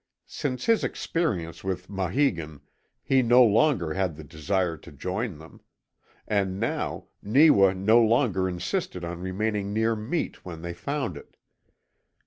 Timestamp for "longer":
3.43-3.93, 8.01-8.49